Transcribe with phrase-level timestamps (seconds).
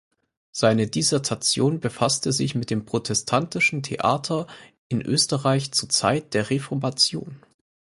[0.51, 4.47] Seine Dissertation befasste sich mit dem protestantischen Theater
[4.89, 7.39] in Österreich zur Zeit der Reformation.